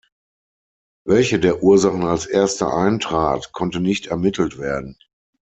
[1.05, 4.97] Welche der Ursachen als erste eintrat, konnte nicht ermittelt werden.